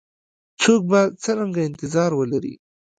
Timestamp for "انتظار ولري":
1.69-2.53